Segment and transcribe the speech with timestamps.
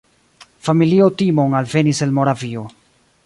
[0.67, 2.65] Familio Timon alvenis el Moravio.